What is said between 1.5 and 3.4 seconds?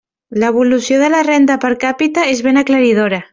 per càpita és ben aclaridora.